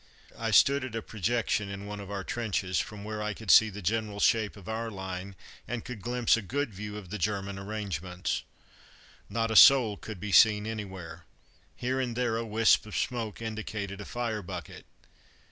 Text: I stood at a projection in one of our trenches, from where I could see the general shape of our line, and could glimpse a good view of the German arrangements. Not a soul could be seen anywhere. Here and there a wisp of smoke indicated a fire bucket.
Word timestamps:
I 0.35 0.49
stood 0.49 0.83
at 0.83 0.95
a 0.95 1.03
projection 1.03 1.69
in 1.69 1.85
one 1.85 1.99
of 1.99 2.09
our 2.09 2.23
trenches, 2.23 2.79
from 2.79 3.03
where 3.03 3.21
I 3.21 3.35
could 3.35 3.51
see 3.51 3.69
the 3.69 3.83
general 3.83 4.19
shape 4.19 4.57
of 4.57 4.67
our 4.67 4.89
line, 4.89 5.35
and 5.67 5.85
could 5.85 6.01
glimpse 6.01 6.35
a 6.35 6.41
good 6.41 6.73
view 6.73 6.97
of 6.97 7.11
the 7.11 7.19
German 7.19 7.59
arrangements. 7.59 8.41
Not 9.29 9.51
a 9.51 9.55
soul 9.55 9.97
could 9.97 10.19
be 10.19 10.31
seen 10.31 10.65
anywhere. 10.65 11.25
Here 11.75 11.99
and 11.99 12.15
there 12.15 12.35
a 12.35 12.43
wisp 12.43 12.87
of 12.87 12.97
smoke 12.97 13.43
indicated 13.43 14.01
a 14.01 14.05
fire 14.05 14.41
bucket. 14.41 14.87